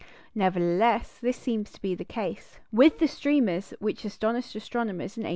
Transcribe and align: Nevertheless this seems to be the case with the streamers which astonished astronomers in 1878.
Nevertheless 0.33 1.19
this 1.19 1.37
seems 1.37 1.71
to 1.73 1.79
be 1.79 1.93
the 1.93 2.03
case 2.03 2.59
with 2.71 2.97
the 2.97 3.07
streamers 3.07 3.71
which 3.77 4.03
astonished 4.03 4.55
astronomers 4.55 5.15
in 5.15 5.21
1878. 5.25 5.29